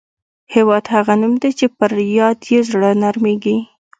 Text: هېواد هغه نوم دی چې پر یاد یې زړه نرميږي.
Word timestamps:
هېواد 0.53 0.85
هغه 0.95 1.13
نوم 1.21 1.33
دی 1.41 1.51
چې 1.59 1.65
پر 1.77 1.91
یاد 2.19 2.39
یې 2.51 2.59
زړه 2.71 2.89
نرميږي. 3.03 3.57